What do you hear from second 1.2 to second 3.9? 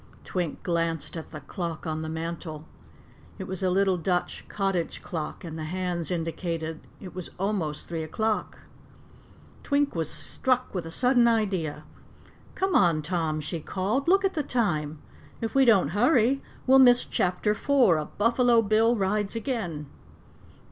the clock on the mantle. It was a